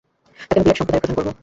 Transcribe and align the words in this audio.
তাঁকে 0.47 0.55
আমি 0.59 0.63
বিরাট 0.65 0.77
সম্প্রদায়ের 0.79 1.03
প্রধান 1.05 1.15
করব। 1.17 1.29